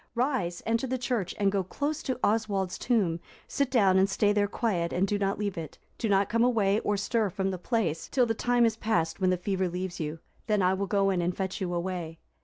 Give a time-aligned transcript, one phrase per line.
[0.15, 4.47] Rise, enter the church, and go close to Oswald's tomb; sit down and stay there
[4.47, 8.07] quiet and do not leave it; do not come away, or stir from the place,
[8.07, 10.17] till the time is past, when the fever leaves you:
[10.47, 12.17] then I will go in and fetch you away."